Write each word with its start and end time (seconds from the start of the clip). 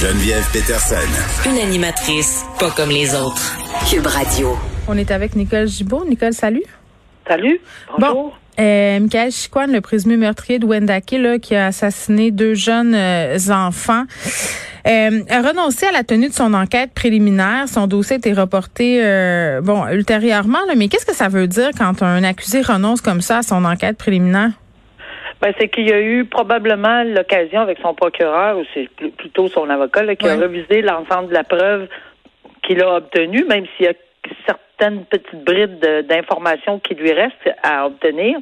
Geneviève 0.00 0.44
Peterson. 0.52 1.48
Une 1.48 1.56
animatrice 1.56 2.44
pas 2.60 2.70
comme 2.70 2.90
les 2.90 3.14
autres. 3.14 3.56
Cube 3.88 4.06
Radio. 4.06 4.54
On 4.88 4.98
est 4.98 5.10
avec 5.10 5.34
Nicole 5.34 5.66
Gibault. 5.66 6.04
Nicole, 6.04 6.34
salut. 6.34 6.64
Salut. 7.26 7.58
Bonjour. 7.98 8.14
Bon. 8.14 8.32
Euh, 8.62 9.00
Michael 9.00 9.32
Chicoine, 9.32 9.72
le 9.72 9.80
présumé 9.80 10.18
meurtrier 10.18 10.58
de 10.58 10.66
Wendake, 10.66 11.12
là, 11.12 11.38
qui 11.38 11.54
a 11.56 11.68
assassiné 11.68 12.30
deux 12.30 12.52
jeunes 12.52 12.94
euh, 12.94 13.38
enfants, 13.48 14.04
euh, 14.86 15.22
a 15.30 15.40
renoncé 15.40 15.86
à 15.86 15.92
la 15.92 16.04
tenue 16.04 16.28
de 16.28 16.34
son 16.34 16.52
enquête 16.52 16.92
préliminaire. 16.92 17.66
Son 17.66 17.86
dossier 17.86 18.16
a 18.16 18.18
été 18.18 18.34
reporté 18.34 19.00
euh, 19.02 19.62
bon 19.62 19.86
ultérieurement. 19.86 20.60
Là, 20.68 20.74
mais 20.76 20.88
qu'est-ce 20.88 21.06
que 21.06 21.14
ça 21.14 21.28
veut 21.28 21.46
dire 21.46 21.70
quand 21.76 22.02
un 22.02 22.22
accusé 22.22 22.60
renonce 22.60 23.00
comme 23.00 23.22
ça 23.22 23.38
à 23.38 23.42
son 23.42 23.64
enquête 23.64 23.96
préliminaire? 23.96 24.50
Ben, 25.40 25.52
c'est 25.58 25.68
qu'il 25.68 25.88
y 25.88 25.92
a 25.92 26.00
eu 26.00 26.24
probablement 26.24 27.02
l'occasion 27.04 27.60
avec 27.60 27.78
son 27.82 27.94
procureur, 27.94 28.56
ou 28.58 28.64
c'est 28.72 28.88
pl- 28.96 29.10
plutôt 29.12 29.48
son 29.48 29.68
avocat, 29.68 30.02
là, 30.02 30.16
qui 30.16 30.26
a 30.26 30.36
revisé 30.36 30.80
l'ensemble 30.82 31.28
de 31.28 31.34
la 31.34 31.44
preuve 31.44 31.88
qu'il 32.62 32.82
a 32.82 32.94
obtenue, 32.96 33.44
même 33.44 33.66
s'il 33.76 33.86
y 33.86 33.88
a 33.88 33.92
certaines 34.46 35.04
petites 35.04 35.44
brides 35.44 35.78
de- 35.78 36.00
d'informations 36.02 36.78
qui 36.80 36.94
lui 36.94 37.12
restent 37.12 37.50
à 37.62 37.86
obtenir. 37.86 38.38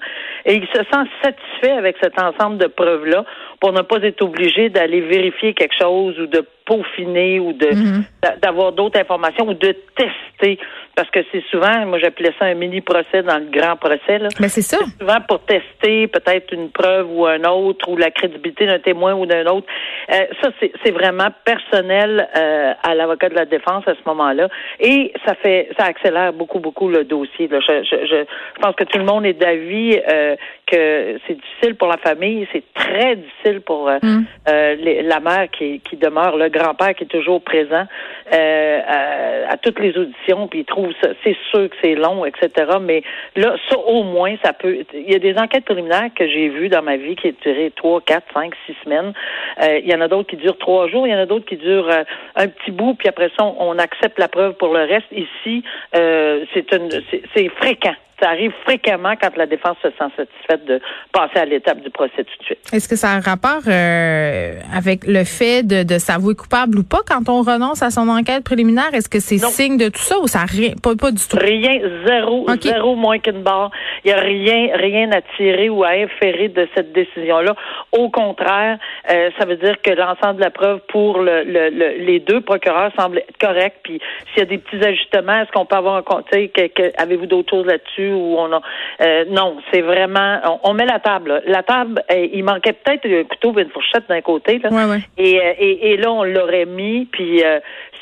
Et 0.47 0.55
il 0.55 0.67
se 0.69 0.79
sent 0.85 1.09
satisfait 1.23 1.73
avec 1.73 1.97
cet 2.03 2.19
ensemble 2.21 2.59
de 2.59 2.67
preuves-là 2.69 3.25
pour 3.61 3.73
ne 3.73 3.83
pas 3.83 3.99
être 4.03 4.23
obligé 4.23 4.69
d'aller 4.69 5.01
vérifier 5.01 5.53
quelque 5.55 5.75
chose 5.79 6.19
ou 6.21 6.27
de 6.27 6.47
peaufiner 6.67 7.41
ou 7.41 7.53
de 7.53 7.67
Mhm. 7.69 8.05
d'a- 8.23 8.37
d'avoir 8.37 8.73
d'autres 8.73 8.99
informations 8.99 9.47
ou 9.49 9.55
de 9.55 9.75
tester. 9.97 10.59
Parce 10.97 11.11
que 11.11 11.21
c'est 11.33 11.43
souvent, 11.51 11.85
moi 11.87 11.99
j'appelais 11.99 12.33
ça 12.39 12.47
un 12.47 12.55
mini 12.55 12.81
procès 12.81 13.23
dans 13.23 13.39
le 13.39 13.47
grand 13.51 13.77
procès. 13.77 14.19
Là 14.19 14.29
Ben 14.41 14.49
c'est 14.49 14.63
ça. 14.63 14.79
souvent 15.01 15.21
pour 15.29 15.41
tester 15.45 16.07
peut-être 16.09 16.53
une 16.53 16.71
preuve 16.71 17.11
ou 17.11 17.27
un 17.27 17.43
autre 17.45 17.89
ou 17.89 17.97
la 17.97 18.11
crédibilité 18.11 18.67
d'un 18.67 18.79
témoin 18.79 19.15
ou 19.15 19.27
d'un 19.27 19.45
autre. 19.47 19.67
Euh, 20.13 20.27
ça, 20.43 20.51
c'est 20.61 20.73
c'est 20.85 20.93
vraiment 20.93 21.29
personnel 21.45 22.29
euh, 22.37 22.73
à 22.83 22.95
l'avocat 22.95 23.29
de 23.29 23.35
la 23.35 23.45
défense 23.45 23.87
à 23.89 23.95
ce 23.95 24.01
moment-là. 24.07 24.49
Et 24.81 25.13
ça 25.27 25.35
fait 25.35 25.69
ça 25.79 25.85
accélère 25.87 26.33
beaucoup, 26.33 26.61
beaucoup 26.61 26.89
le 26.89 27.05
dossier. 27.05 27.49
là. 27.49 27.59
Je, 27.61 27.83
je, 27.85 28.07
je, 28.07 28.25
je 28.57 28.61
pense 28.61 28.75
que 28.77 28.85
tout 28.85 28.99
le 28.99 29.05
monde 29.05 29.27
est 29.27 29.33
d'avis 29.35 29.99
euh, 30.13 30.37
que 30.75 31.19
c'est 31.27 31.35
difficile 31.35 31.75
pour 31.77 31.89
la 31.89 31.97
famille, 31.99 32.47
c'est 32.53 32.65
très 32.75 33.17
difficile 33.17 33.61
pour 33.61 33.89
euh, 33.89 33.99
Mm. 34.03 34.25
euh, 34.49 34.75
les- 34.77 35.03
la 35.03 35.21
mère 35.21 35.49
qui, 35.51 35.81
qui 35.81 35.97
demeure, 35.97 36.37
le 36.37 36.49
grand-père 36.49 36.95
qui 36.95 37.05
est 37.05 37.09
toujours 37.19 37.41
présent 37.43 37.85
euh, 38.33 38.81
à, 38.87 39.53
à 39.53 39.57
toutes 39.57 39.79
les 39.81 39.97
auditions, 39.97 40.49
puis 40.49 40.61
il 40.61 40.65
trouve 40.65 40.93
ça, 41.03 41.09
c'est 41.23 41.37
sûr 41.51 41.69
que 41.71 41.77
c'est 41.83 41.95
long, 41.95 42.25
etc. 42.25 42.49
Mais 42.81 43.03
là, 43.37 43.55
ça 43.69 43.79
au 43.79 44.03
moins, 44.03 44.35
ça 44.45 44.53
peut. 44.53 44.79
Il 44.95 45.11
y 45.11 45.15
a 45.15 45.19
des 45.19 45.37
enquêtes 45.39 45.65
préliminaires 45.65 46.11
que 46.15 46.27
j'ai 46.27 46.49
vues 46.49 46.69
dans 46.69 46.83
ma 46.83 46.97
vie 46.97 47.17
qui 47.17 47.29
ont 47.29 47.35
duré 47.43 47.73
trois, 47.77 48.01
quatre, 48.01 48.27
cinq, 48.35 48.53
six 48.67 48.75
semaines. 48.85 49.13
Il 49.61 49.87
y 49.91 49.95
en 49.95 50.01
a 50.01 50.09
d'autres 50.09 50.29
qui 50.31 50.37
durent 50.37 50.59
trois 50.59 50.89
jours, 50.89 51.07
il 51.07 51.11
y 51.11 51.15
en 51.15 51.19
a 51.19 51.27
d'autres 51.27 51.47
qui 51.47 51.57
durent 51.57 51.91
un 52.37 52.49
petit 52.49 52.71
bout, 52.71 52.95
puis 52.95 53.09
après 53.09 53.29
ça, 53.39 53.45
on, 53.45 53.55
on 53.61 53.79
accepte 53.79 54.19
la 54.19 54.29
preuve 54.29 54.55
pour 54.55 54.73
le 54.75 54.85
reste. 54.85 55.07
Ici, 55.13 55.63
c'est 55.93 56.73
une, 56.73 56.89
c'est 57.35 57.49
fréquent. 57.61 57.95
Ça 58.23 58.29
arrive 58.31 58.53
fréquemment 58.65 59.15
quand 59.21 59.37
la 59.37 59.47
défense 59.47 59.77
se 59.83 59.89
sent 59.89 60.11
satisfaite 60.17 60.65
de 60.67 60.81
passer 61.13 61.39
à 61.39 61.45
l'étape 61.45 61.81
du 61.81 61.91
procès 61.91 62.25
tout 62.25 62.39
de 62.41 62.45
suite. 62.45 62.59
Est-ce 62.73 62.89
que 62.89 62.97
ça 62.97 63.11
a 63.11 63.17
un 63.17 63.21
rapport 63.21 63.63
euh, 63.67 64.53
avec 64.75 65.05
le 65.07 65.25
fait 65.25 65.63
de, 65.67 65.83
de 65.83 65.99
s'avouer 65.99 66.35
coupable 66.35 66.79
ou 66.79 66.85
pas 66.85 67.01
quand 67.07 67.29
on 67.29 67.43
renonce 67.43 67.83
à 67.83 67.91
son 67.91 68.09
enquête 68.09 68.45
préliminaire? 68.45 68.93
Est-ce 68.95 69.09
que 69.09 69.19
c'est 69.21 69.39
signe 69.39 69.77
de 69.77 69.89
tout 69.89 69.99
ça 70.01 70.19
ou 70.21 70.27
ça 70.29 70.41
a 70.43 70.45
rien, 70.47 70.73
pas, 70.83 70.95
pas 70.95 71.11
du 71.11 71.23
tout? 71.27 71.37
Rien, 71.37 71.81
zéro, 72.07 72.47
zéro 72.63 72.95
moins 72.95 73.19
qu'une 73.19 73.43
barre. 73.43 73.71
Il 74.05 74.09
n'y 74.09 74.13
a 74.13 74.21
rien, 74.21 74.77
rien 74.77 75.11
à 75.13 75.21
tirer 75.37 75.69
ou 75.69 75.83
à 75.83 75.91
inférer 75.91 76.49
de 76.49 76.69
cette 76.75 76.93
décision-là. 76.93 77.55
Au 77.93 78.11
contraire, 78.11 78.79
euh, 79.11 79.31
ça 79.39 79.45
veut 79.47 79.57
dire 79.57 79.81
que 79.83 79.91
l'ensemble 79.91 80.37
de 80.37 80.41
la 80.45 80.51
preuve 80.51 80.81
pour 80.89 81.19
le, 81.19 81.43
le- 81.45 81.71
le- 81.71 82.05
les 82.05 82.21
deux 82.21 82.41
procureurs 82.41 82.93
semble 82.99 83.19
être 83.19 83.37
correct. 83.41 83.79
Puis 83.83 84.01
s'il 84.31 84.39
y 84.39 84.43
a 84.43 84.47
des 84.47 84.59
petits 84.59 84.85
ajustements, 84.85 85.41
est-ce 85.43 85.51
qu'on 85.53 85.67
peut 85.67 85.77
avoir 85.77 85.97
un 85.97 86.03
conseil? 86.03 86.51
Que, 86.51 86.67
que- 86.69 86.93
avez-vous 87.01 87.27
d'autres 87.27 87.51
choses 87.51 87.67
là-dessus? 87.67 88.04
Ou 88.13 88.37
on 88.39 88.53
a 88.53 88.61
euh, 89.01 89.25
non, 89.29 89.57
c'est 89.73 89.81
vraiment 89.81 90.41
on, 90.45 90.71
on 90.71 90.75
met 90.75 90.87
la 90.87 90.99
table. 90.99 91.31
là. 91.31 91.41
La 91.47 91.63
table, 91.63 92.03
euh, 92.11 92.27
il 92.33 92.45
manquait 92.45 92.73
peut-être 92.73 93.07
un 93.07 93.25
couteau 93.25 93.59
et 93.59 93.63
une 93.63 93.71
fourchette 93.71 94.09
d'un 94.09 94.21
côté. 94.21 94.59
Là. 94.59 94.71
Ouais, 94.71 94.85
ouais. 94.85 95.01
Et, 95.19 95.41
euh, 95.41 95.53
et, 95.59 95.93
et 95.93 95.97
là, 95.97 96.13
on 96.13 96.25
l'aurait 96.25 96.67
mis, 96.67 97.07
puis 97.07 97.43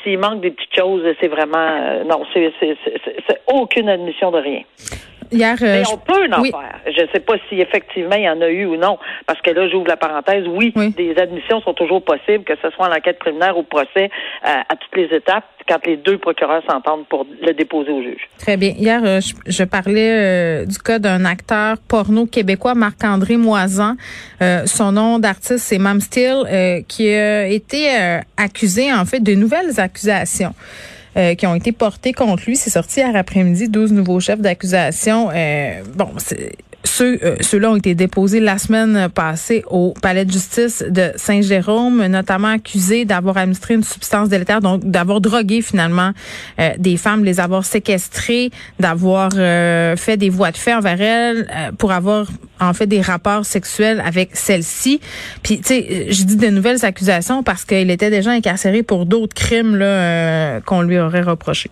s'il 0.03 0.19
manque 0.19 0.41
des 0.41 0.51
petites 0.51 0.75
choses, 0.75 1.03
c'est 1.21 1.27
vraiment 1.27 2.03
non, 2.05 2.23
c'est 2.33 2.53
aucune 3.47 3.89
admission 3.89 4.31
de 4.31 4.39
rien. 4.39 4.61
Hier, 5.33 5.55
euh, 5.61 5.65
Mais 5.79 5.83
je- 5.83 5.91
on 5.93 5.97
peut 5.97 6.33
en 6.33 6.41
oui. 6.41 6.51
faire. 6.51 6.79
Je 6.95 7.01
ne 7.01 7.07
sais 7.13 7.19
pas 7.19 7.33
si 7.49 7.59
effectivement 7.59 8.15
il 8.15 8.23
y 8.23 8.29
en 8.29 8.41
a 8.41 8.49
eu 8.49 8.65
ou 8.65 8.75
non, 8.77 8.97
parce 9.25 9.41
que 9.41 9.49
là, 9.51 9.67
j'ouvre 9.69 9.87
la 9.87 9.97
parenthèse. 9.97 10.45
Oui, 10.47 10.71
Oui. 10.75 10.91
des 10.91 11.15
admissions 11.17 11.59
sont 11.61 11.73
toujours 11.73 12.03
possibles, 12.03 12.43
que 12.43 12.53
ce 12.61 12.69
soit 12.71 12.87
en 12.87 12.91
enquête 12.95 13.19
préliminaire 13.19 13.57
ou 13.57 13.63
procès, 13.63 14.05
euh, 14.05 14.47
à 14.69 14.75
toutes 14.75 14.95
les 14.95 15.15
étapes, 15.15 15.45
quand 15.67 15.85
les 15.85 15.97
deux 15.97 16.17
procureurs 16.17 16.61
s'entendent 16.69 17.07
pour 17.07 17.25
le 17.41 17.53
déposer 17.53 17.91
au 17.91 18.01
juge. 18.01 18.27
Très 18.37 18.57
bien. 18.57 18.73
Hier, 18.77 19.01
euh, 19.03 19.21
je, 19.21 19.33
je 19.47 19.63
parlais 19.63 20.65
du 20.65 20.77
cas 20.77 20.99
d'un 20.99 21.23
acteur 21.25 21.77
porno 21.87 22.25
québécois, 22.25 22.75
Marc-André 22.75 23.37
Moisan. 23.37 23.95
Son 24.65 24.91
nom 24.91 25.19
d'artiste, 25.19 25.59
c'est 25.59 25.77
Mam 25.77 26.01
Steele, 26.01 26.83
qui 26.87 27.09
a 27.13 27.47
été 27.47 27.87
accusé, 28.37 28.91
en 28.93 29.05
fait, 29.05 29.21
de 29.21 29.33
nouvelles 29.35 29.79
accusations. 29.79 30.53
Euh, 31.17 31.35
qui 31.35 31.45
ont 31.47 31.55
été 31.55 31.71
portées 31.71 32.13
contre 32.13 32.43
lui. 32.45 32.55
C'est 32.55 32.69
sorti 32.69 32.99
hier 32.99 33.15
après-midi, 33.15 33.69
12 33.69 33.91
nouveaux 33.93 34.19
chefs 34.19 34.39
d'accusation. 34.41 35.29
Euh, 35.33 35.81
bon, 35.95 36.09
c'est- 36.17 36.55
ceux, 36.83 37.19
euh, 37.23 37.35
ceux-là 37.41 37.71
ont 37.71 37.75
été 37.75 37.95
déposés 37.95 38.39
la 38.39 38.57
semaine 38.57 39.09
passée 39.09 39.63
au 39.69 39.93
palais 40.01 40.25
de 40.25 40.31
justice 40.31 40.83
de 40.87 41.11
Saint-Jérôme, 41.15 42.05
notamment 42.07 42.49
accusés 42.49 43.05
d'avoir 43.05 43.37
administré 43.37 43.73
une 43.75 43.83
substance 43.83 44.29
délétère, 44.29 44.61
donc 44.61 44.83
d'avoir 44.83 45.21
drogué 45.21 45.61
finalement 45.61 46.11
euh, 46.59 46.71
des 46.77 46.97
femmes, 46.97 47.23
les 47.23 47.39
avoir 47.39 47.65
séquestrées, 47.65 48.51
d'avoir 48.79 49.31
euh, 49.35 49.95
fait 49.95 50.17
des 50.17 50.29
voies 50.29 50.51
de 50.51 50.57
fait 50.57 50.73
envers 50.73 51.01
elles, 51.01 51.47
euh, 51.55 51.71
pour 51.77 51.91
avoir 51.91 52.27
en 52.59 52.73
fait 52.73 52.87
des 52.87 53.01
rapports 53.01 53.45
sexuels 53.45 54.01
avec 54.05 54.31
celles-ci. 54.33 54.99
Puis, 55.41 55.59
tu 55.59 55.67
sais, 55.67 56.07
je 56.09 56.23
dis 56.23 56.35
de 56.35 56.47
nouvelles 56.47 56.85
accusations 56.85 57.43
parce 57.43 57.65
qu'il 57.65 57.89
était 57.89 58.09
déjà 58.09 58.31
incarcéré 58.31 58.83
pour 58.83 59.05
d'autres 59.05 59.35
crimes 59.35 59.75
là 59.75 59.85
euh, 59.85 60.59
qu'on 60.61 60.81
lui 60.81 60.99
aurait 60.99 61.21
reprochés. 61.21 61.71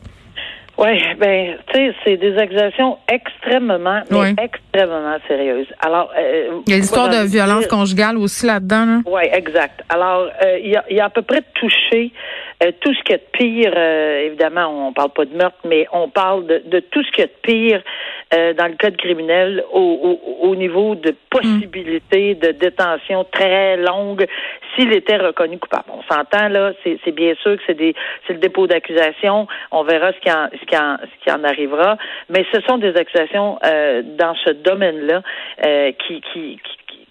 Oui, 0.78 1.00
ben, 1.20 1.58
tu 1.72 1.78
sais, 1.78 1.94
c'est 2.04 2.18
des 2.18 2.36
accusations 2.38 2.98
extrêmement, 3.12 4.02
mais 4.10 4.18
Ouais. 4.18 4.36
extrêmement 4.42 5.16
sérieuses. 5.28 5.68
Alors, 5.80 6.10
euh, 6.18 6.62
Il 6.66 6.72
y 6.72 6.76
a 6.76 6.78
l'histoire 6.80 7.10
de 7.10 7.28
violence 7.28 7.60
dire- 7.62 7.68
conjugale 7.68 8.18
aussi 8.18 8.46
là-dedans. 8.48 8.86
Là. 8.86 9.00
Oui, 9.06 9.22
exact. 9.32 9.84
Alors, 9.90 10.28
euh, 10.44 10.58
il, 10.64 10.76
a, 10.76 10.84
il 10.90 11.00
a 11.00 11.06
à 11.06 11.10
peu 11.10 11.22
près 11.22 11.42
touché 11.54 12.12
euh, 12.64 12.72
tout 12.82 12.94
ce 12.94 13.02
qu'il 13.04 13.12
y 13.12 13.16
a 13.16 13.18
de 13.18 13.24
pire. 13.32 13.74
euh, 13.76 14.26
évidemment, 14.28 14.88
on 14.88 14.94
parle 14.94 15.10
pas 15.12 15.26
de 15.26 15.36
meurtre, 15.36 15.58
mais 15.66 15.86
on 15.92 16.10
parle 16.10 16.46
de, 16.48 16.62
de 16.66 16.80
tout 16.80 17.04
ce 17.04 17.12
qu'il 17.12 17.22
y 17.22 17.24
a 17.24 17.28
de 17.28 17.42
pire 17.42 17.82
euh, 18.34 18.54
dans 18.54 18.68
le 18.68 18.76
code 18.80 18.98
criminel 18.98 19.64
au, 19.72 19.80
au, 20.42 20.48
au 20.50 20.56
niveau 20.56 20.96
de 20.96 21.14
possibilité 21.30 22.36
de 22.36 22.52
détention 22.52 23.26
très 23.32 23.78
longue 23.78 24.26
s'il 24.76 24.94
était 24.94 25.18
reconnu 25.18 25.58
coupable. 25.60 25.90
On 25.90 26.02
s'entend 26.04 26.48
là, 26.50 26.72
c'est 26.84 27.12
bien 27.12 27.34
sûr 27.42 27.58
que 27.58 27.64
c'est 27.68 27.74
des 27.78 27.94
c'est 28.26 28.34
le 28.34 28.40
dépôt 28.40 28.68
d'accusation. 28.68 29.48
On 29.72 29.84
verra 29.84 30.14
ce 30.14 30.20
qui 30.20 30.32
en 30.32 30.48
ce 30.54 30.66
qui 30.66 30.78
en 30.78 30.98
ce 30.98 31.24
qui 31.24 31.32
en 31.32 31.44
arrivera, 31.44 31.98
mais 32.30 32.46
ce 32.54 32.62
sont 32.62 32.78
des 32.78 32.96
accusations 32.96 33.60
euh, 33.66 34.02
dans 34.04 34.36
ce 34.46 34.52
domaine-là 34.52 35.22
euh, 35.66 35.92
qui, 36.08 36.22
qui, 36.22 36.58
qui 36.64 36.78
qui- 36.88 37.08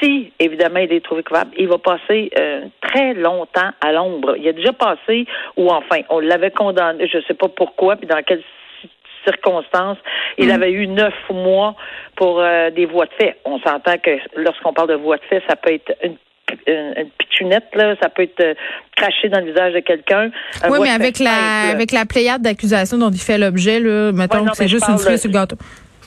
si, 0.00 0.32
évidemment, 0.40 0.80
il 0.80 0.92
est 0.92 1.04
trouvé 1.04 1.22
coupable, 1.22 1.52
il 1.58 1.68
va 1.68 1.78
passer 1.78 2.30
euh, 2.38 2.62
très 2.92 3.14
longtemps 3.14 3.70
à 3.80 3.92
l'ombre. 3.92 4.36
Il 4.36 4.46
a 4.48 4.52
déjà 4.52 4.72
passé, 4.72 5.26
ou 5.56 5.70
enfin, 5.70 6.00
on 6.10 6.20
l'avait 6.20 6.50
condamné, 6.50 7.08
je 7.08 7.16
ne 7.18 7.22
sais 7.22 7.34
pas 7.34 7.48
pourquoi, 7.48 7.96
puis 7.96 8.06
dans 8.06 8.22
quelles 8.22 8.42
ci- 8.80 8.90
circonstances, 9.24 9.98
il 10.38 10.50
avait 10.50 10.72
eu 10.72 10.86
neuf 10.86 11.14
mois 11.30 11.74
pour 12.16 12.40
euh, 12.40 12.70
des 12.70 12.86
voies 12.86 13.06
de 13.06 13.12
fait. 13.18 13.36
On 13.44 13.58
s'entend 13.60 13.96
que 13.98 14.10
lorsqu'on 14.36 14.72
parle 14.72 14.88
de 14.88 14.94
voies 14.94 15.16
de 15.16 15.24
fait, 15.30 15.42
ça 15.48 15.56
peut 15.56 15.72
être 15.72 15.92
une 16.04 16.16
une, 16.66 16.92
une 16.98 17.10
pitchounette, 17.16 17.68
là, 17.74 17.94
ça 18.02 18.10
peut 18.10 18.24
être 18.24 18.40
euh, 18.40 18.52
craché 18.94 19.30
dans 19.30 19.38
le 19.40 19.46
visage 19.46 19.72
de 19.72 19.80
quelqu'un. 19.80 20.30
Un 20.62 20.70
Oui, 20.70 20.80
mais 20.82 20.90
avec 20.90 21.18
la 21.18 21.30
simple. 21.30 21.76
avec 21.76 21.92
la 21.92 22.04
pléiade 22.04 22.42
d'accusations 22.42 22.98
dont 22.98 23.10
il 23.10 23.18
fait 23.20 23.38
l'objet, 23.38 23.80
là, 23.80 24.12
mettons 24.12 24.38
Ouais, 24.40 24.44
non, 24.44 24.50
que 24.50 24.56
c'est 24.58 24.68
juste 24.68 24.86
une 24.86 24.98
cerise 24.98 25.22
sur 25.22 25.30
le 25.30 25.34
gâteau. 25.34 25.56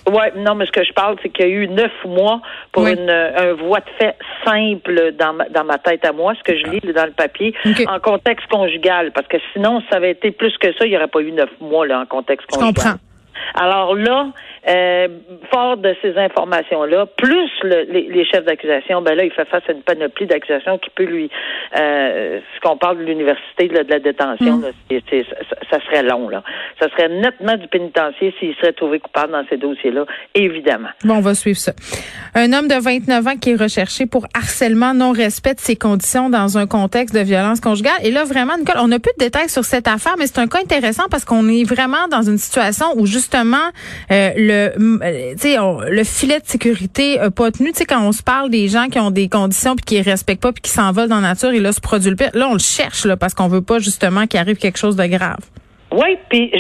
Ouais, 0.09 0.31
non, 0.35 0.53
mais 0.55 0.65
ce 0.67 0.71
que 0.71 0.83
je 0.83 0.93
parle, 0.93 1.15
c'est 1.23 1.29
qu'il 1.29 1.45
y 1.45 1.49
a 1.49 1.51
eu 1.51 1.67
neuf 1.67 1.91
mois 2.05 2.41
pour 2.71 2.83
Oui. 2.83 2.93
une 2.93 3.09
un 3.09 3.53
voie 3.53 3.79
de 3.79 3.89
fait 3.97 4.15
simple 4.45 5.13
dans 5.13 5.33
ma, 5.33 5.49
dans 5.49 5.63
ma 5.63 5.77
tête 5.79 6.05
à 6.05 6.11
moi, 6.11 6.33
ce 6.35 6.43
que 6.43 6.57
je 6.57 6.63
lis 6.65 6.93
dans 6.93 7.05
le 7.05 7.11
papier, 7.11 7.55
en 7.87 7.99
contexte 7.99 8.47
conjugal, 8.47 9.11
parce 9.13 9.27
que 9.27 9.37
sinon, 9.53 9.81
ça 9.89 9.97
avait 9.97 10.11
été 10.11 10.31
plus 10.31 10.55
que 10.59 10.71
ça, 10.73 10.85
il 10.85 10.89
n'y 10.91 10.95
aurait 10.97 11.07
pas 11.07 11.21
eu 11.21 11.31
neuf 11.31 11.49
mois 11.59 11.87
là 11.87 11.99
en 12.01 12.05
contexte 12.05 12.47
Je 12.51 12.57
conjugal. 12.59 12.73
comprends. 12.75 12.99
Alors 13.53 13.95
là, 13.95 14.27
euh, 14.67 15.07
fort 15.53 15.77
de 15.77 15.95
ces 16.01 16.17
informations-là, 16.17 17.05
plus 17.17 17.49
les, 17.63 18.25
chefs 18.25 18.45
d'accusation, 18.45 19.01
ben 19.01 19.15
là, 19.15 19.23
il 19.23 19.31
fait 19.31 19.45
face 19.45 19.63
à 19.69 19.73
une 19.73 19.83
panoplie 19.83 20.25
d'accusations 20.25 20.79
qui 20.79 20.89
peut 20.89 21.03
lui, 21.03 21.29
euh, 21.79 22.39
ce 22.55 22.61
qu'on 22.61 22.75
parle 22.75 22.97
de 22.97 23.03
l'université, 23.03 23.67
de 23.67 23.85
la 23.87 23.99
détention, 23.99 24.57
mm. 24.57 24.99
ça, 25.69 25.79
serait 25.85 26.03
long, 26.03 26.29
là. 26.29 26.41
Ça 26.79 26.89
serait 26.89 27.09
nettement 27.09 27.57
du 27.57 27.67
pénitencier 27.67 28.33
s'il 28.39 28.55
serait 28.55 28.73
trouvé 28.73 28.99
coupable 28.99 29.33
dans 29.33 29.45
ces 29.49 29.57
dossiers-là, 29.57 30.05
évidemment. 30.33 30.89
Bon, 31.03 31.17
on 31.17 31.21
va 31.21 31.35
suivre 31.35 31.59
ça. 31.59 31.73
Un 32.33 32.51
homme 32.51 32.67
de 32.67 32.81
29 32.81 33.27
ans 33.27 33.37
qui 33.39 33.51
est 33.51 33.55
recherché 33.55 34.07
pour 34.07 34.25
harcèlement, 34.33 34.93
non-respect 34.93 35.53
de 35.53 35.59
ses 35.59 35.75
conditions 35.75 36.29
dans 36.29 36.57
un 36.57 36.65
contexte 36.65 37.15
de 37.15 37.21
violence 37.21 37.61
conjugale. 37.61 37.93
Et 38.03 38.11
là, 38.11 38.23
vraiment, 38.23 38.57
Nicole, 38.57 38.79
on 38.79 38.87
n'a 38.87 38.99
plus 38.99 39.13
de 39.19 39.23
détails 39.23 39.49
sur 39.49 39.63
cette 39.63 39.87
affaire, 39.87 40.15
mais 40.17 40.25
c'est 40.25 40.39
un 40.39 40.47
cas 40.47 40.59
intéressant 40.59 41.03
parce 41.11 41.23
qu'on 41.23 41.47
est 41.49 41.63
vraiment 41.63 42.07
dans 42.09 42.23
une 42.23 42.37
situation 42.37 42.87
où, 42.95 43.05
justement, 43.25 43.71
euh, 44.11 44.31
le 44.35 44.71
le, 44.77 45.89
le 45.89 46.03
filet 46.03 46.39
de 46.39 46.45
sécurité 46.45 47.19
a 47.19 47.31
pas 47.31 47.51
tenu. 47.51 47.71
Tu 47.71 47.79
sais, 47.79 47.85
quand 47.85 48.01
on 48.01 48.11
se 48.11 48.23
parle 48.23 48.49
des 48.49 48.67
gens 48.67 48.87
qui 48.87 48.99
ont 48.99 49.11
des 49.11 49.29
conditions 49.29 49.75
puis 49.75 49.85
qui 49.85 50.01
respectent 50.01 50.41
pas 50.41 50.53
puis 50.53 50.61
qui 50.61 50.71
s'envolent 50.71 51.09
dans 51.09 51.21
la 51.21 51.29
nature 51.29 51.51
et 51.51 51.59
là 51.59 51.71
se 51.71 51.81
produit 51.81 52.09
le 52.09 52.15
pire, 52.15 52.31
là 52.33 52.47
on 52.49 52.53
le 52.53 52.59
cherche 52.59 53.05
là 53.05 53.17
parce 53.17 53.33
qu'on 53.33 53.47
veut 53.47 53.61
pas 53.61 53.79
justement 53.79 54.27
qu'il 54.27 54.39
arrive 54.39 54.57
quelque 54.57 54.77
chose 54.77 54.95
de 54.95 55.05
grave. 55.05 55.39
Oui, 55.95 56.17
puis 56.29 56.51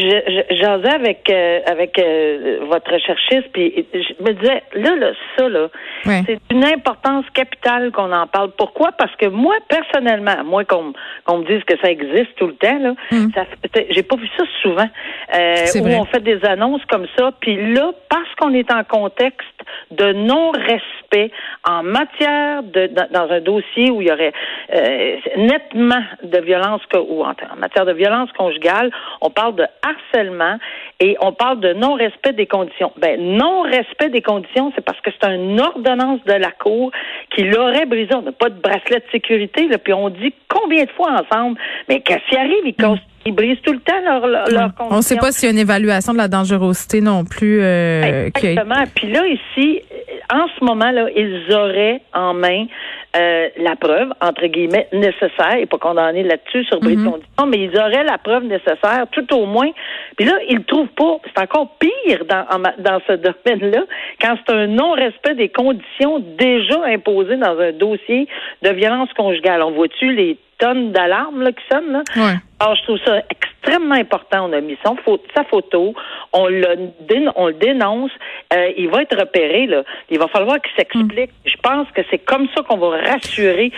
j'osais 0.49 0.93
avec 0.93 1.29
euh, 1.29 1.59
avec 1.65 1.99
euh, 1.99 2.59
votre 2.69 2.89
recherchiste, 2.93 3.51
puis 3.51 3.85
je 3.93 4.23
me 4.23 4.31
disais 4.31 4.63
là, 4.73 4.95
là 4.95 5.11
ça 5.37 5.49
là, 5.49 5.67
c'est 6.05 6.39
une 6.51 6.63
importance 6.63 7.25
capitale 7.33 7.91
qu'on 7.91 8.13
en 8.13 8.27
parle. 8.27 8.51
Pourquoi? 8.57 8.93
Parce 8.93 9.13
que 9.17 9.25
moi 9.25 9.55
personnellement, 9.67 10.41
moi 10.45 10.63
qu'on 10.63 10.93
qu'on 11.25 11.39
me 11.39 11.45
dise 11.45 11.63
que 11.65 11.77
ça 11.81 11.91
existe 11.91 12.33
tout 12.37 12.47
le 12.47 12.55
temps 12.55 12.79
là, 12.79 12.93
mm. 13.11 13.31
ça 13.35 13.43
j'ai 13.89 14.03
pas 14.03 14.15
vu 14.15 14.27
ça 14.37 14.43
souvent 14.61 14.89
euh, 15.33 15.65
où 15.81 15.87
on 15.87 16.05
fait 16.05 16.23
des 16.23 16.43
annonces 16.45 16.85
comme 16.85 17.07
ça, 17.17 17.31
puis 17.41 17.73
là 17.73 17.91
parce 18.09 18.33
qu'on 18.39 18.53
est 18.53 18.71
en 18.71 18.85
contexte 18.85 19.49
de 19.91 20.13
non-respect 20.13 21.04
en 21.67 21.83
matière 21.83 22.63
de 22.63 22.87
dans, 23.11 23.29
un 23.29 23.41
dossier 23.41 23.89
où 23.91 24.01
il 24.01 24.07
y 24.07 24.11
aurait 24.11 24.33
euh, 24.73 25.17
nettement 25.37 26.03
de 26.23 26.39
violence 26.39 26.81
ou 26.93 27.23
en, 27.23 27.33
matière 27.57 27.85
de 27.85 27.93
violence 27.93 28.31
conjugale, 28.33 28.91
on 29.21 29.29
parle 29.29 29.55
de 29.55 29.65
harcèlement 29.83 30.57
et 30.99 31.17
on 31.21 31.33
parle 31.33 31.59
de 31.59 31.73
non-respect 31.73 32.33
des 32.33 32.47
conditions. 32.47 32.91
Ben 32.97 33.19
non-respect 33.19 34.09
des 34.09 34.21
conditions, 34.21 34.71
c'est 34.75 34.83
parce 34.83 34.99
que 35.01 35.11
c'est 35.11 35.29
une 35.29 35.59
ordonnance 35.59 36.23
de 36.25 36.33
la 36.33 36.51
cour 36.51 36.91
qui 37.35 37.43
l'aurait 37.43 37.85
brisé. 37.85 38.09
On 38.15 38.21
n'a 38.21 38.31
pas 38.31 38.49
de 38.49 38.59
bracelet 38.59 38.99
de 38.99 39.11
sécurité, 39.11 39.67
là, 39.67 39.77
puis 39.77 39.93
on 39.93 40.09
dit 40.09 40.33
combien 40.47 40.83
de 40.83 40.89
fois 40.91 41.11
ensemble, 41.11 41.59
mais 41.89 41.99
qu'est-ce 42.01 42.29
qui 42.29 42.37
arrive, 42.37 42.63
ils 42.65 42.75
mm. 42.77 42.97
Ils 43.27 43.33
brisent 43.33 43.61
tout 43.63 43.73
le 43.73 43.79
temps 43.79 43.99
leur, 44.03 44.27
leur, 44.27 44.45
conditions. 44.45 44.85
On 44.91 44.97
ne 44.97 45.01
sait 45.01 45.17
pas 45.17 45.31
s'il 45.31 45.47
y 45.47 45.51
a 45.51 45.53
une 45.53 45.59
évaluation 45.59 46.13
de 46.13 46.19
la 46.19 46.27
dangerosité 46.27 47.01
non 47.01 47.25
plus. 47.25 47.59
Euh, 47.59 48.27
Exactement. 48.27 48.83
Puis 48.93 49.11
là, 49.11 49.25
ici, 49.25 49.81
en 50.31 50.45
ce 50.47 50.63
moment-là, 50.63 51.07
ils 51.15 51.51
auraient 51.51 52.01
en 52.13 52.35
main 52.35 52.67
euh, 53.15 53.49
la 53.57 53.75
preuve, 53.75 54.09
entre 54.21 54.45
guillemets, 54.47 54.87
nécessaire, 54.91 55.55
et 55.57 55.65
pas 55.65 55.77
condamné 55.77 56.23
là-dessus 56.23 56.65
sur 56.65 56.81
mm 56.83 57.11
mais 57.47 57.59
ils 57.59 57.77
auraient 57.77 58.03
la 58.03 58.17
preuve 58.17 58.45
nécessaire, 58.45 59.05
tout 59.11 59.33
au 59.33 59.45
moins. 59.45 59.69
Puis 60.17 60.25
là, 60.25 60.33
ils 60.49 60.57
le 60.57 60.63
trouvent 60.63 60.87
pas. 60.87 61.17
C'est 61.25 61.43
encore 61.43 61.77
pire 61.77 62.25
dans, 62.25 62.45
dans 62.79 62.99
ce 63.07 63.13
domaine-là, 63.45 63.83
quand 64.21 64.35
c'est 64.45 64.53
un 64.53 64.67
non-respect 64.67 65.35
des 65.35 65.49
conditions 65.49 66.19
déjà 66.19 66.83
imposées 66.85 67.37
dans 67.37 67.57
un 67.59 67.71
dossier 67.71 68.27
de 68.61 68.69
violence 68.69 69.11
conjugale. 69.13 69.61
On 69.61 69.71
voit-tu 69.71 70.13
les 70.13 70.37
tonnes 70.57 70.91
d'alarmes 70.91 71.47
qui 71.47 71.63
sonnent? 71.71 71.91
Là? 71.91 72.03
Ouais. 72.15 72.35
Alors, 72.59 72.75
je 72.75 72.83
trouve 72.83 72.99
ça 73.05 73.17
extrêmement 73.29 73.54
important. 73.73 74.49
On 74.49 74.53
a 74.53 74.61
mis 74.61 74.77
son, 74.85 74.95
sa 75.35 75.43
photo, 75.43 75.93
on, 76.33 76.47
le, 76.47 76.91
on 77.35 77.47
le 77.47 77.53
dénonce, 77.53 78.11
euh, 78.53 78.71
il 78.77 78.89
va 78.89 79.01
être 79.01 79.17
repéré. 79.17 79.67
Là. 79.67 79.83
Il 80.09 80.19
va 80.19 80.27
falloir 80.27 80.57
qu'il 80.61 80.71
s'explique. 80.77 81.31
Mm. 81.31 81.49
Je 81.49 81.57
pense 81.61 81.87
que 81.91 82.01
c'est 82.09 82.19
comme 82.19 82.47
ça 82.55 82.61
qu'on 82.63 82.77
va 82.77 82.97
rassurer. 82.97 83.71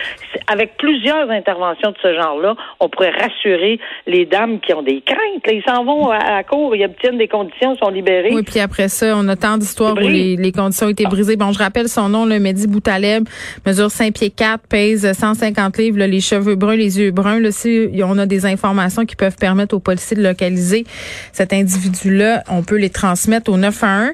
Avec 0.51 0.78
plusieurs 0.78 1.30
interventions 1.30 1.92
de 1.92 1.98
ce 2.01 2.13
genre-là, 2.13 2.56
on 2.80 2.89
pourrait 2.89 3.12
rassurer 3.12 3.80
les 4.06 4.25
dames 4.25 4.60
qui 4.60 4.74
ont 4.74 4.81
des 4.81 5.01
craintes. 5.01 5.44
Ils 5.48 5.63
s'en 5.68 5.84
vont 5.84 6.10
à, 6.10 6.38
la 6.38 6.44
cour, 6.44 6.75
ils 6.75 6.86
obtiennent 6.86 7.18
des 7.18 7.28
conditions, 7.28 7.75
sont 7.78 7.89
libérés. 7.89 8.31
Oui, 8.34 8.44
puis 8.44 8.60
après 8.60 8.89
ça, 8.89 9.16
on 9.16 9.28
a 9.28 9.36
tant 9.36 9.57
d'histoires 9.57 9.94
où 9.94 10.07
les, 10.07 10.51
conditions 10.51 10.88
ont 10.88 10.92
été 10.92 11.06
brisées. 11.06 11.36
Bon, 11.36 11.51
je 11.51 11.60
rappelle 11.60 11.88
son 11.88 12.10
nom, 12.10 12.25
le 12.25 12.39
Mehdi 12.39 12.68
Boutaleb, 12.68 13.28
mesure 13.66 13.92
5 13.92 14.13
pieds 14.13 14.30
4, 14.30 14.68
pèse 14.68 15.12
150 15.12 15.78
livres, 15.78 16.00
les 16.00 16.22
cheveux 16.22 16.56
bruns, 16.56 16.75
les 16.75 17.00
yeux 17.00 17.12
bruns. 17.12 17.39
Là, 17.39 17.51
si 17.51 17.89
on 18.04 18.18
a 18.18 18.25
des 18.25 18.45
informations 18.45 19.06
qui 19.06 19.16
peuvent 19.16 19.38
permettre 19.38 19.76
aux 19.77 19.79
policiers 19.79 20.18
de 20.18 20.24
localiser 20.24 20.85
cet 21.31 21.53
individu-là, 21.53 22.44
on 22.50 22.63
peut 22.63 22.77
les 22.77 22.89
transmettre 22.89 23.51
au 23.51 23.57
911. 23.57 24.13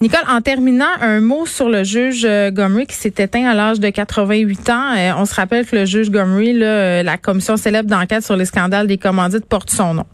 Nicole, 0.00 0.20
en 0.30 0.40
terminant, 0.40 0.94
un 1.00 1.20
mot 1.20 1.44
sur 1.44 1.68
le 1.68 1.82
juge 1.82 2.24
euh, 2.24 2.52
Gomery 2.52 2.86
qui 2.86 2.94
s'est 2.94 3.14
éteint 3.18 3.50
à 3.50 3.54
l'âge 3.54 3.80
de 3.80 3.90
88 3.90 4.70
ans. 4.70 4.94
Euh, 4.96 5.10
on 5.18 5.24
se 5.24 5.34
rappelle 5.34 5.66
que 5.66 5.74
le 5.74 5.86
juge 5.86 6.08
Gomery, 6.08 6.52
là, 6.52 6.66
euh, 6.66 7.02
la 7.02 7.16
commission 7.16 7.56
célèbre 7.56 7.90
d'enquête 7.90 8.22
sur 8.22 8.36
les 8.36 8.44
scandales 8.44 8.86
des 8.86 8.98
commandites 8.98 9.48
porte 9.48 9.70
son 9.70 9.94
nom. 9.94 10.04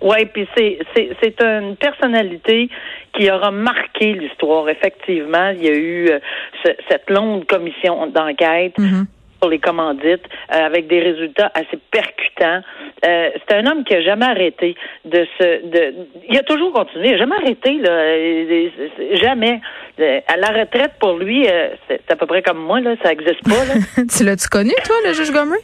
Oui, 0.00 0.24
puis 0.32 0.48
c'est, 0.56 0.78
c'est, 0.94 1.36
une 1.42 1.76
personnalité 1.76 2.70
qui 3.12 3.30
aura 3.30 3.50
marqué 3.50 4.14
l'histoire. 4.14 4.70
Effectivement, 4.70 5.50
il 5.50 5.64
y 5.64 5.68
a 5.68 5.74
eu 5.74 6.10
cette 6.88 7.08
longue 7.10 7.44
commission 7.46 8.06
d'enquête. 8.06 8.74
Mm-hmm 8.78 9.04
les 9.48 9.58
commandites 9.58 10.24
euh, 10.52 10.66
avec 10.66 10.86
des 10.86 11.00
résultats 11.00 11.50
assez 11.54 11.78
percutants. 11.90 12.60
Euh, 13.06 13.30
c'est 13.34 13.56
un 13.56 13.66
homme 13.66 13.84
qui 13.84 13.94
a 13.94 14.02
jamais 14.02 14.26
arrêté 14.26 14.74
de 15.04 15.26
se 15.38 15.66
de 15.66 15.94
il 16.28 16.38
a 16.38 16.42
toujours 16.42 16.72
continué, 16.72 17.08
il 17.08 17.14
a 17.14 17.18
jamais 17.18 17.36
arrêté 17.36 17.78
là, 17.78 17.90
euh, 17.90 18.68
jamais. 19.14 19.60
À 20.26 20.36
la 20.36 20.48
retraite 20.48 20.92
pour 20.98 21.18
lui, 21.18 21.46
c'est 21.88 22.10
à 22.10 22.16
peu 22.16 22.26
près 22.26 22.42
comme 22.42 22.58
moi 22.58 22.80
là, 22.80 22.96
ça 23.02 23.12
existe 23.12 23.44
pas 23.44 23.64
là. 23.64 24.04
tu 24.16 24.24
l'as-tu 24.24 24.48
connu 24.48 24.72
toi 24.84 24.96
le 25.06 25.12
juge 25.12 25.30
Gomery? 25.30 25.60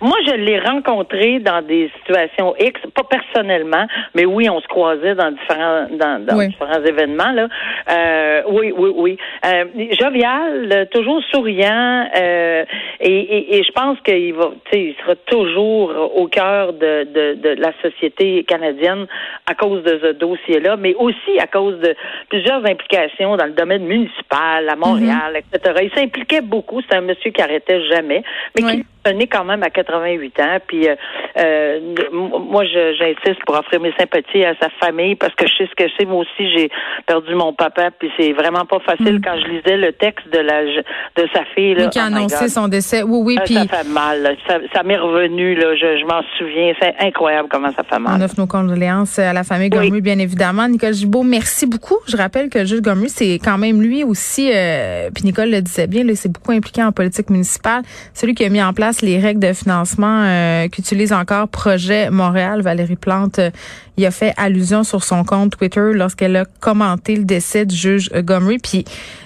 Moi, 0.00 0.16
je 0.26 0.34
l'ai 0.34 0.58
rencontré 0.58 1.40
dans 1.40 1.62
des 1.62 1.90
situations 1.98 2.54
X, 2.58 2.80
pas 2.94 3.04
personnellement, 3.04 3.86
mais 4.14 4.24
oui, 4.24 4.48
on 4.48 4.60
se 4.60 4.66
croisait 4.66 5.14
dans 5.14 5.30
différents 5.30 5.86
dans, 5.90 6.46
différents 6.46 6.84
événements 6.84 7.32
là. 7.32 7.48
Euh, 7.90 8.42
oui, 8.48 8.72
oui, 8.76 8.90
oui. 8.94 9.18
Euh, 9.46 9.64
jovial, 9.98 10.88
toujours 10.90 11.22
souriant, 11.30 12.08
euh, 12.16 12.64
et, 13.00 13.58
et, 13.58 13.62
je 13.62 13.72
pense 13.72 13.98
qu'il 14.00 14.34
va, 14.34 14.50
il 14.72 14.94
sera 15.00 15.14
toujours 15.26 16.12
au 16.16 16.26
cœur 16.28 16.72
de, 16.72 17.04
de, 17.04 17.34
de, 17.34 17.60
la 17.60 17.72
société 17.82 18.44
canadienne 18.44 19.06
à 19.46 19.54
cause 19.54 19.82
de 19.82 19.98
ce 20.02 20.12
dossier-là, 20.12 20.76
mais 20.76 20.94
aussi 20.94 21.38
à 21.38 21.46
cause 21.46 21.78
de 21.80 21.94
plusieurs 22.28 22.64
implications 22.64 23.36
dans 23.36 23.46
le 23.46 23.52
domaine 23.52 23.84
municipal, 23.84 24.68
à 24.68 24.76
Montréal, 24.76 25.34
mm-hmm. 25.34 25.56
etc. 25.56 25.80
Il 25.82 25.98
s'impliquait 25.98 26.40
beaucoup. 26.40 26.80
C'est 26.88 26.96
un 26.96 27.02
monsieur 27.02 27.30
qui 27.30 27.42
arrêtait 27.42 27.86
jamais, 27.88 28.22
mais 28.56 28.62
qui 28.62 28.84
né 29.12 29.26
quand 29.26 29.44
même 29.44 29.57
à 29.62 29.70
88 29.70 30.40
ans. 30.40 30.58
Puis 30.66 30.88
euh, 30.88 30.94
euh 31.38 31.80
moi, 32.12 32.64
j'insiste 32.64 33.44
pour 33.46 33.58
offrir 33.58 33.80
mes 33.80 33.92
sympathies 33.98 34.44
à 34.44 34.54
sa 34.60 34.68
famille 34.80 35.14
parce 35.14 35.34
que 35.34 35.46
je 35.46 35.54
sais 35.56 35.68
ce 35.70 35.74
que 35.74 35.90
c'est. 35.98 36.04
Moi 36.04 36.22
aussi, 36.22 36.50
j'ai 36.56 36.70
perdu 37.06 37.34
mon 37.34 37.52
papa, 37.52 37.90
puis 37.98 38.10
c'est 38.18 38.32
vraiment 38.32 38.64
pas 38.64 38.80
facile 38.80 39.16
mm. 39.16 39.20
quand 39.22 39.36
je 39.40 39.48
lisais 39.48 39.76
le 39.76 39.92
texte 39.92 40.28
de 40.32 40.38
la 40.38 40.64
de 40.64 41.28
sa 41.32 41.44
fille. 41.54 41.74
Là. 41.74 41.88
qui 41.88 41.98
a 41.98 42.04
oh 42.04 42.14
annoncé 42.14 42.48
son 42.48 42.68
décès. 42.68 43.02
Oui, 43.02 43.20
oui. 43.22 43.36
Ah, 43.38 43.42
puis... 43.44 43.54
Ça 43.54 43.66
fait 43.66 43.88
mal. 43.88 44.36
Ça, 44.46 44.82
m'est 44.82 44.96
revenu. 44.96 45.54
Là. 45.54 45.74
Je, 45.76 46.04
m'en 46.04 46.22
souviens. 46.38 46.72
C'est 46.80 46.94
incroyable 47.00 47.48
comment 47.50 47.72
ça 47.72 47.82
fait 47.84 47.98
mal. 47.98 48.18
On 48.18 48.24
offre 48.24 48.34
nos 48.38 48.46
condoléances 48.46 49.18
à 49.18 49.32
la 49.32 49.44
famille 49.44 49.70
Gomu, 49.70 50.00
bien 50.00 50.18
évidemment. 50.18 50.68
Nicole 50.68 50.94
Gibault, 50.94 51.22
merci 51.22 51.66
beaucoup. 51.66 51.98
Je 52.06 52.16
rappelle 52.16 52.48
que 52.48 52.60
le 52.60 52.64
juge 52.64 52.80
Gomu, 52.80 53.08
c'est 53.08 53.34
quand 53.34 53.58
même 53.58 53.82
lui 53.82 54.04
aussi, 54.04 54.50
euh, 54.54 55.10
puis 55.14 55.24
Nicole 55.24 55.50
le 55.50 55.60
disait 55.62 55.86
bien, 55.86 56.04
c'est 56.14 56.30
beaucoup 56.32 56.52
impliqué 56.52 56.82
en 56.82 56.92
politique 56.92 57.30
municipale. 57.30 57.82
Celui 58.14 58.34
qui 58.34 58.44
a 58.44 58.48
mis 58.48 58.62
en 58.62 58.72
place 58.72 59.02
les 59.02 59.18
règles 59.18 59.40
de 59.40 59.47
financement 59.54 60.22
euh, 60.24 60.68
qu'utilise 60.68 61.12
encore 61.12 61.48
Projet 61.48 62.10
Montréal. 62.10 62.62
Valérie 62.62 62.96
Plante 62.96 63.38
euh, 63.38 63.50
y 63.96 64.06
a 64.06 64.10
fait 64.10 64.32
allusion 64.36 64.84
sur 64.84 65.04
son 65.04 65.24
compte 65.24 65.56
Twitter 65.56 65.92
lorsqu'elle 65.92 66.36
a 66.36 66.44
commenté 66.60 67.16
le 67.16 67.24
décès 67.24 67.66
du 67.66 67.76
juge 67.76 68.10
Gomery. 68.10 68.58
Puis 68.58 68.84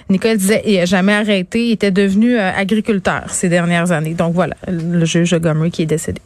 Nicole 0.09 0.37
disait 0.37 0.63
il 0.65 0.79
a 0.79 0.85
jamais 0.85 1.13
arrêté, 1.13 1.67
il 1.67 1.71
était 1.73 1.91
devenu 1.91 2.37
euh, 2.37 2.51
agriculteur 2.55 3.23
ces 3.27 3.49
dernières 3.49 3.91
années. 3.91 4.13
Donc 4.13 4.33
voilà, 4.33 4.55
le 4.67 5.05
juge 5.05 5.35
Gomery 5.35 5.71
qui 5.71 5.83
est 5.83 5.87
décédé. 5.87 6.21